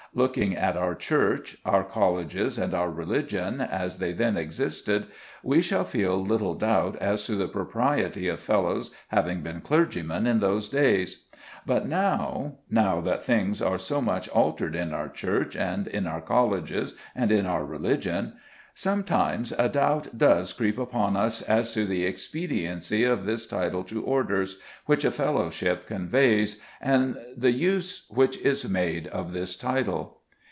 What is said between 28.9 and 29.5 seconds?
of